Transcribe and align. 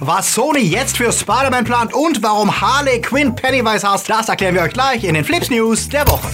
Was 0.00 0.34
Sony 0.34 0.60
jetzt 0.60 0.98
für 0.98 1.10
Spider-Man 1.10 1.64
plant 1.64 1.94
und 1.94 2.22
warum 2.22 2.60
Harley 2.60 3.00
Quinn 3.00 3.34
Pennywise 3.34 3.88
hasst, 3.88 4.10
das 4.10 4.28
erklären 4.28 4.54
wir 4.54 4.62
euch 4.62 4.72
gleich 4.72 5.04
in 5.04 5.14
den 5.14 5.24
Flips 5.24 5.48
News 5.48 5.88
der 5.88 6.06
Woche. 6.06 6.28